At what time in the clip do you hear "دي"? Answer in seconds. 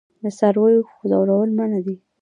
1.85-1.95